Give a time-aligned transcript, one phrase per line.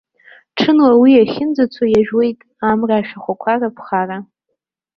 [0.57, 4.17] Ҽынла уи ахьынӡацо иажәуеит амра ашәахәақәа рыԥхара.